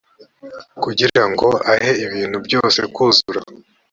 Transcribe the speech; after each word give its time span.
kugira 0.83 1.23
ngo 1.31 1.47
ahe 1.73 1.91
ibintu 2.05 2.37
byose 2.45 2.79
kuzura 2.95 3.41